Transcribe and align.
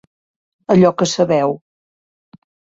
Allò 0.75 0.91
que 1.03 1.09
sabeu. 1.13 1.55